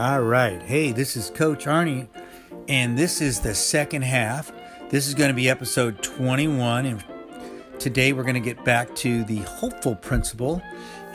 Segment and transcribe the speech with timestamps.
[0.00, 0.62] All right.
[0.62, 2.08] Hey, this is Coach Arnie,
[2.68, 4.50] and this is the second half.
[4.88, 7.04] This is going to be episode 21, and
[7.78, 10.62] today we're going to get back to the hopeful principle,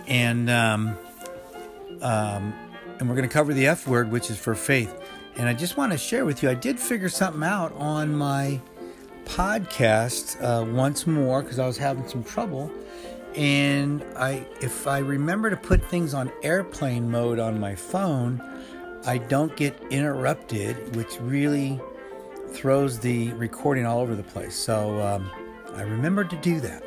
[0.05, 0.95] and um,
[2.03, 2.53] um,
[2.99, 4.95] and we're going to cover the F word, which is for faith.
[5.35, 8.61] And I just want to share with you, I did figure something out on my
[9.23, 12.71] podcast uh, once more because I was having some trouble.
[13.33, 18.39] And I, if I remember to put things on airplane mode on my phone,
[19.05, 21.79] I don't get interrupted, which really
[22.49, 24.55] throws the recording all over the place.
[24.55, 25.29] So um,
[25.75, 26.83] I remembered to do that.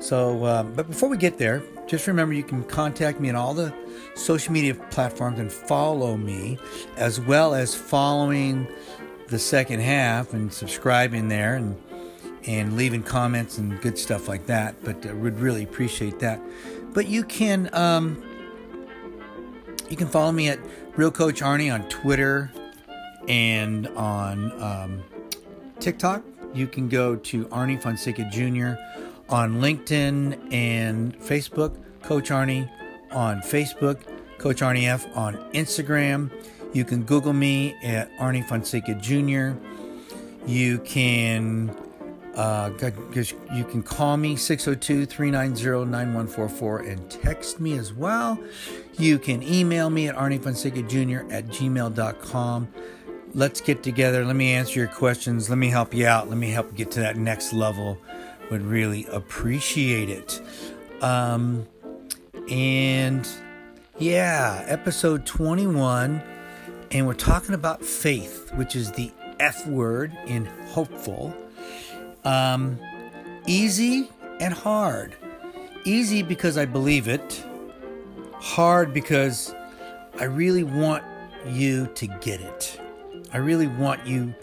[0.00, 3.54] So, um, but before we get there, just remember you can contact me on all
[3.54, 3.74] the
[4.14, 6.58] social media platforms and follow me,
[6.96, 8.66] as well as following
[9.28, 11.76] the second half and subscribing there and
[12.46, 14.74] and leaving comments and good stuff like that.
[14.84, 16.40] But I would really appreciate that.
[16.92, 18.22] But you can um,
[19.88, 20.58] you can follow me at
[20.96, 22.50] Real Coach Arnie on Twitter
[23.28, 25.02] and on um,
[25.80, 26.22] TikTok.
[26.54, 28.80] You can go to Arnie Fonseca Jr.
[29.28, 31.76] on LinkedIn and Facebook.
[32.02, 32.68] Coach Arnie
[33.12, 34.00] on Facebook.
[34.38, 36.30] Coach Arnie F on Instagram.
[36.72, 39.58] You can Google me at Arnie Fonseca Jr.
[40.46, 41.74] You can
[42.36, 42.70] uh,
[43.54, 48.38] you can call me 602 390 9144 and text me as well.
[48.98, 51.30] You can email me at Arnie Fonseca Jr.
[51.32, 52.68] at gmail.com.
[53.34, 54.24] Let's get together.
[54.24, 55.48] Let me answer your questions.
[55.48, 56.28] Let me help you out.
[56.28, 57.98] Let me help get to that next level.
[58.50, 60.40] Would really appreciate it.
[61.00, 61.66] Um,
[62.50, 63.26] and
[63.98, 66.22] yeah, episode 21.
[66.90, 71.34] And we're talking about faith, which is the F word in hopeful.
[72.24, 72.78] Um,
[73.46, 74.10] easy
[74.40, 75.16] and hard.
[75.84, 77.44] Easy because I believe it.
[78.34, 79.54] Hard because
[80.18, 81.02] I really want
[81.46, 82.80] you to get it.
[83.32, 84.34] I really want you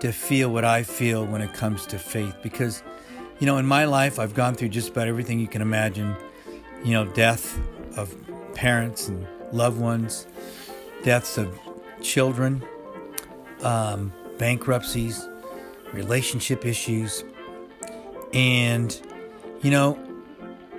[0.00, 2.82] to feel what I feel when it comes to faith because,
[3.38, 6.14] you know, in my life, I've gone through just about everything you can imagine.
[6.84, 7.58] You know, death
[7.96, 8.14] of
[8.54, 10.26] parents and loved ones,
[11.02, 11.58] deaths of
[12.00, 12.62] children,
[13.62, 15.26] um, bankruptcies,
[15.96, 17.24] relationship issues.
[18.32, 18.98] And,
[19.62, 19.98] you know,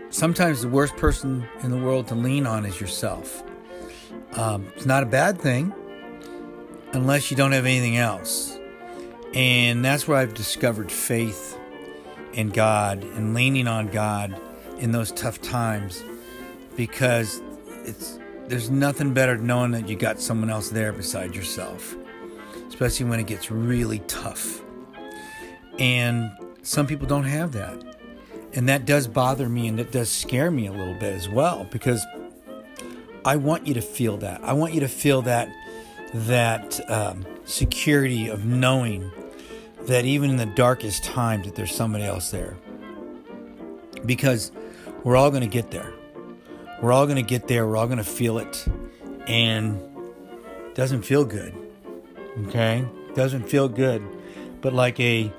[0.09, 3.43] sometimes the worst person in the world to lean on is yourself.
[4.33, 5.73] Um, it's not a bad thing
[6.93, 8.57] unless you don't have anything else.
[9.33, 11.57] And that's where I've discovered faith
[12.33, 14.39] in God and leaning on God
[14.77, 16.03] in those tough times
[16.75, 17.41] because
[17.83, 21.95] it's there's nothing better than knowing that you got someone else there beside yourself,
[22.69, 24.61] especially when it gets really tough.
[25.79, 26.31] And
[26.63, 27.83] some people don't have that.
[28.53, 31.67] And that does bother me and it does scare me a little bit as well
[31.69, 32.05] because
[33.23, 34.43] I want you to feel that.
[34.43, 35.49] I want you to feel that
[36.13, 39.11] that um, security of knowing
[39.81, 42.57] that even in the darkest times that there's somebody else there.
[44.05, 44.51] Because
[45.03, 45.93] we're all going to get there.
[46.81, 47.67] We're all going to get there.
[47.67, 48.65] We're all going to feel it.
[49.27, 49.81] And
[50.67, 51.53] it doesn't feel good.
[52.47, 52.85] Okay?
[53.15, 54.03] Doesn't feel good.
[54.61, 55.31] But like a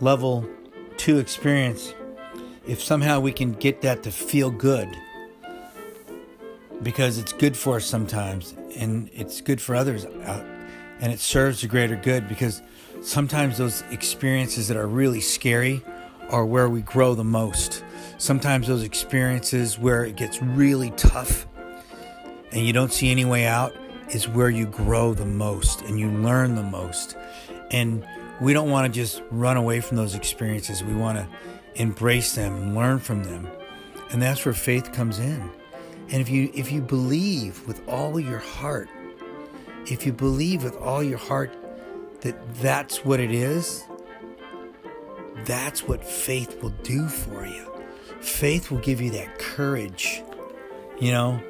[0.00, 0.48] level
[0.96, 1.94] two experience,
[2.66, 4.88] if somehow we can get that to feel good,
[6.82, 10.44] because it's good for us sometimes and it's good for others uh,
[11.00, 12.62] and it serves the greater good because
[13.02, 15.82] sometimes those experiences that are really scary
[16.30, 17.84] are where we grow the most.
[18.18, 21.46] Sometimes those experiences where it gets really tough
[22.52, 23.74] and you don't see any way out
[24.10, 27.16] is where you grow the most and you learn the most.
[27.70, 28.06] And
[28.40, 30.82] we don't want to just run away from those experiences.
[30.82, 31.28] We want to
[31.74, 33.48] embrace them and learn from them.
[34.10, 35.50] And that's where faith comes in.
[36.10, 38.88] And if you if you believe with all your heart,
[39.86, 41.52] if you believe with all your heart
[42.20, 43.84] that that's what it is,
[45.44, 47.70] that's what faith will do for you.
[48.20, 50.22] Faith will give you that courage.
[51.00, 51.40] You know,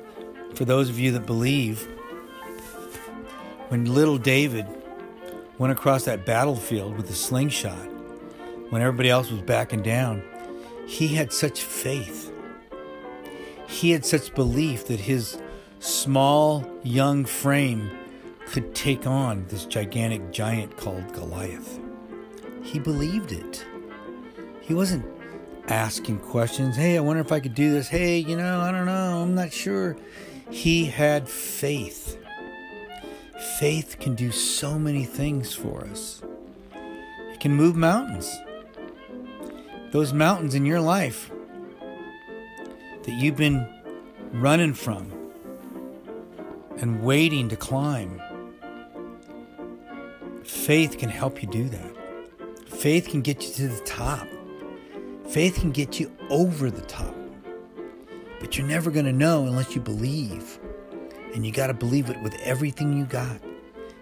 [0.55, 1.82] for those of you that believe,
[3.69, 4.67] when little David
[5.59, 7.89] went across that battlefield with a slingshot,
[8.71, 10.23] when everybody else was backing down,
[10.87, 12.33] he had such faith.
[13.69, 15.39] He had such belief that his
[15.79, 17.91] small, young frame
[18.47, 21.79] could take on this gigantic giant called Goliath.
[22.62, 23.65] He believed it.
[24.61, 25.05] He wasn't
[25.69, 26.77] asking questions.
[26.77, 27.89] Hey, I wonder if I could do this.
[27.89, 29.23] Hey, you know, I don't know.
[29.23, 29.97] I'm not sure.
[30.51, 32.19] He had faith.
[33.44, 36.23] Faith can do so many things for us.
[37.32, 38.35] It can move mountains.
[39.93, 41.31] Those mountains in your life
[43.02, 43.69] that you've been
[44.32, 45.12] running from,
[46.79, 48.20] and waiting to climb.
[50.43, 51.96] Faith can help you do that.
[52.67, 54.26] Faith can get you to the top.
[55.29, 57.14] Faith can get you over the top.
[58.41, 60.58] But you're never going to know unless you believe.
[61.34, 63.40] And you got to believe it with everything you got.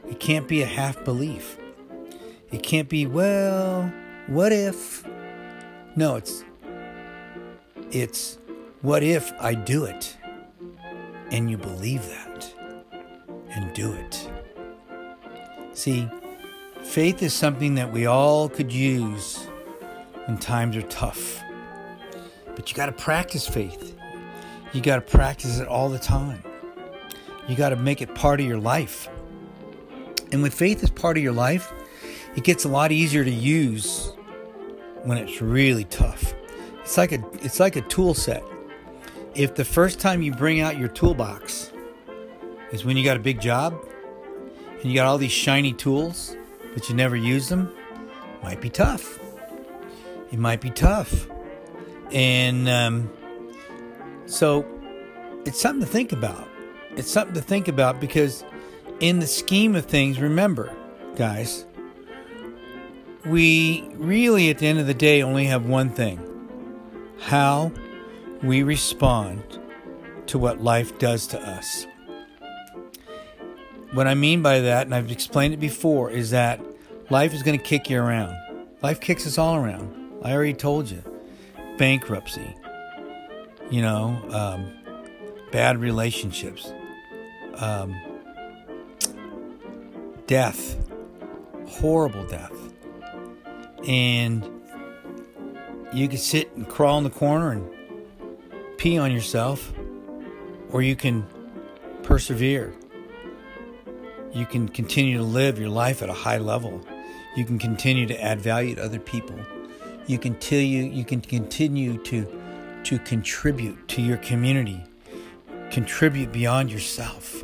[0.09, 1.59] It can't be a half belief.
[2.51, 3.91] It can't be, well,
[4.27, 5.05] what if?
[5.97, 6.45] No, it's
[7.91, 8.39] it's
[8.81, 10.17] what if I do it?
[11.31, 12.55] And you believe that
[13.51, 14.31] and do it.
[15.73, 16.09] See,
[16.83, 19.47] faith is something that we all could use
[20.27, 21.43] when times are tough.
[22.55, 23.97] But you got to practice faith.
[24.73, 26.43] You got to practice it all the time.
[27.49, 29.09] You got to make it part of your life.
[30.31, 31.73] And when faith is part of your life,
[32.37, 34.13] it gets a lot easier to use
[35.03, 36.35] when it's really tough.
[36.81, 38.43] It's like a it's like a tool set.
[39.35, 41.73] If the first time you bring out your toolbox
[42.71, 43.75] is when you got a big job
[44.81, 46.37] and you got all these shiny tools,
[46.75, 47.73] but you never use them,
[48.43, 49.19] might be tough.
[50.31, 51.29] It might be tough.
[52.11, 53.11] And um,
[54.27, 54.67] so
[55.45, 56.49] it's something to think about.
[56.97, 58.45] It's something to think about because,
[59.01, 60.75] in the scheme of things, remember,
[61.17, 61.67] guys,
[63.25, 66.29] we really, at the end of the day, only have one thing
[67.21, 67.71] how
[68.43, 69.61] we respond
[70.27, 71.87] to what life does to us.
[73.93, 76.61] What I mean by that, and I've explained it before, is that
[77.11, 78.35] life is going to kick you around.
[78.83, 79.95] Life kicks us all around.
[80.23, 81.03] I already told you.
[81.79, 82.55] Bankruptcy,
[83.71, 84.73] you know, um,
[85.53, 86.73] bad relationships,
[87.57, 87.95] um,
[90.27, 90.77] death,
[91.67, 92.53] horrible death.
[93.87, 94.49] And
[95.93, 97.69] you can sit and crawl in the corner and
[98.79, 99.73] pee on yourself,
[100.71, 101.27] or you can
[102.03, 102.73] persevere.
[104.33, 106.81] You can continue to live your life at a high level.
[107.37, 109.37] You can continue to add value to other people.
[110.07, 112.27] You can continue you can continue to
[112.85, 114.85] to contribute to your community.
[115.73, 117.43] Contribute beyond yourself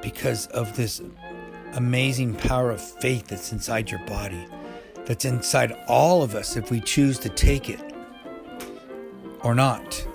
[0.00, 1.02] because of this
[1.74, 4.46] amazing power of faith that's inside your body,
[5.06, 7.82] that's inside all of us if we choose to take it
[9.42, 10.06] or not.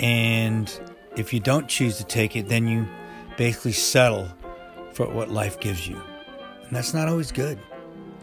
[0.00, 0.72] And
[1.16, 2.88] if you don't choose to take it, then you
[3.36, 4.28] basically settle
[4.94, 6.00] for what life gives you.
[6.66, 7.58] And that's not always good.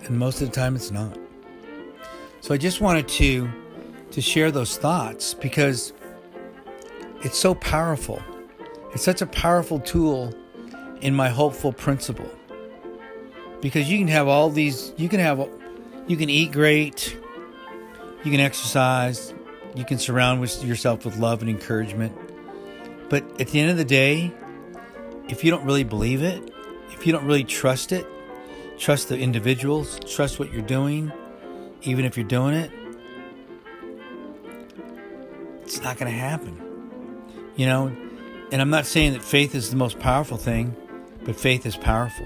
[0.06, 1.16] And most of the time it's not.
[2.42, 3.48] So I just wanted to
[4.10, 5.94] to share those thoughts because
[7.22, 8.22] it's so powerful.
[8.94, 10.34] It's such a powerful tool
[11.02, 12.30] in my hopeful principle.
[13.62, 15.48] Because you can have all these you can have
[16.08, 17.18] you can eat great,
[18.24, 19.34] you can exercise,
[19.76, 22.18] you can surround yourself with love and encouragement.
[23.10, 24.32] But at the end of the day,
[25.28, 26.52] if you don't really believe it,
[26.92, 28.06] if you don't really trust it,
[28.78, 31.12] trust the individuals, trust what you're doing,
[31.84, 32.72] even if you're doing it,
[35.62, 36.69] it's not going to happen.
[37.60, 37.92] You know,
[38.54, 40.74] and I'm not saying that faith is the most powerful thing,
[41.26, 42.26] but faith is powerful.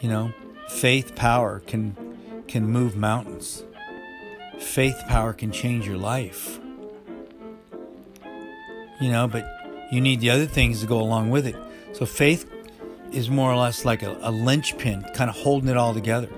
[0.00, 0.32] You know,
[0.70, 1.94] faith power can
[2.48, 3.62] can move mountains.
[4.58, 6.58] Faith power can change your life.
[9.02, 9.46] You know, but
[9.92, 11.56] you need the other things to go along with it.
[11.92, 12.50] So faith
[13.12, 16.30] is more or less like a, a linchpin, kind of holding it all together.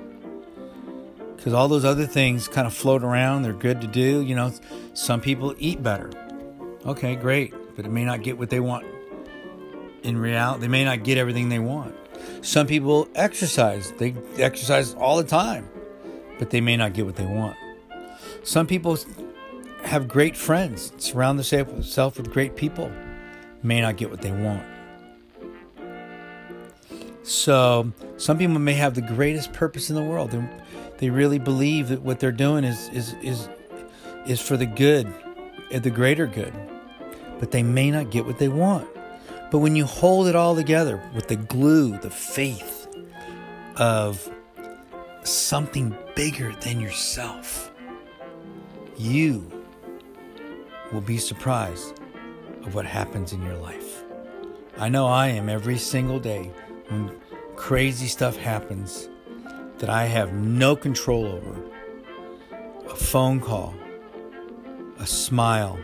[1.36, 4.22] Because all those other things kind of float around, they're good to do.
[4.22, 4.52] You know,
[4.94, 6.10] some people eat better.
[6.86, 7.52] Okay, great.
[7.74, 8.86] But it may not get what they want
[10.02, 10.62] in reality.
[10.62, 11.94] They may not get everything they want.
[12.42, 13.92] Some people exercise.
[13.98, 15.68] They exercise all the time,
[16.38, 17.56] but they may not get what they want.
[18.44, 18.96] Some people
[19.82, 22.90] have great friends, surround themselves with great people,
[23.62, 24.64] may not get what they want.
[27.22, 30.30] So, some people may have the greatest purpose in the world.
[30.30, 30.48] They,
[30.98, 33.48] they really believe that what they're doing is, is, is,
[34.26, 35.12] is for the good,
[35.74, 36.52] uh, the greater good.
[37.38, 38.88] But they may not get what they want.
[39.50, 42.88] But when you hold it all together with the glue, the faith
[43.76, 44.28] of
[45.22, 47.70] something bigger than yourself,
[48.96, 49.50] you
[50.92, 52.00] will be surprised
[52.64, 54.02] of what happens in your life.
[54.78, 56.50] I know I am every single day
[56.88, 57.10] when
[57.56, 59.08] crazy stuff happens
[59.78, 61.62] that I have no control over.
[62.90, 63.74] A phone call,
[64.98, 65.78] a smile,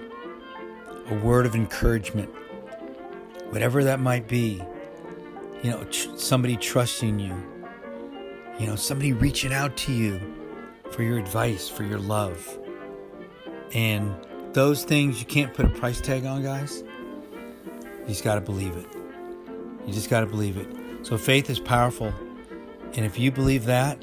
[1.12, 2.30] a word of encouragement,
[3.50, 4.62] whatever that might be.
[5.62, 7.36] You know, tr- somebody trusting you,
[8.58, 10.20] you know, somebody reaching out to you
[10.90, 12.58] for your advice, for your love.
[13.72, 14.14] And
[14.54, 16.82] those things you can't put a price tag on, guys.
[18.00, 18.86] You just got to believe it.
[19.86, 20.66] You just got to believe it.
[21.02, 22.12] So faith is powerful.
[22.94, 24.02] And if you believe that,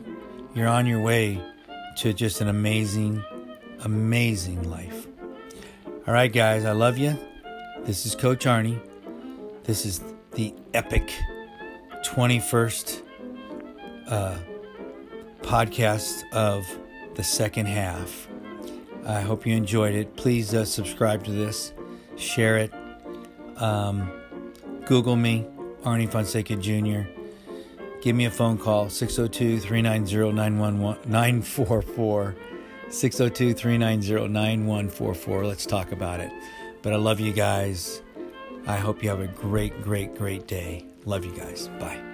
[0.54, 1.42] you're on your way
[1.98, 3.24] to just an amazing,
[3.84, 4.99] amazing life.
[6.08, 7.18] All right, guys, I love you.
[7.84, 8.80] This is Coach Arnie.
[9.64, 10.02] This is
[10.32, 11.14] the epic
[12.06, 13.02] 21st
[14.08, 14.38] uh,
[15.42, 16.66] podcast of
[17.16, 18.28] the second half.
[19.06, 20.16] I hope you enjoyed it.
[20.16, 21.74] Please uh, subscribe to this,
[22.16, 22.74] share it,
[23.58, 24.10] um,
[24.86, 25.46] Google me,
[25.84, 27.02] Arnie Fonseca Jr.
[28.02, 32.36] Give me a phone call, 602 390 944.
[32.92, 35.46] 602 390 9144.
[35.46, 36.32] Let's talk about it.
[36.82, 38.02] But I love you guys.
[38.68, 40.86] I hope you have a great, great, great day.
[41.06, 41.68] Love you guys.
[41.80, 42.09] Bye.